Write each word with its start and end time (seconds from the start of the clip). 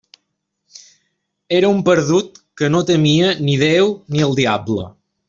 Era 1.57 1.69
un 1.75 1.83
perdut 1.91 2.41
que 2.63 2.71
no 2.77 2.81
temia 2.91 3.29
ni 3.47 3.59
Déu 3.65 3.93
ni 4.17 4.25
el 4.31 4.35
diable. 4.45 4.89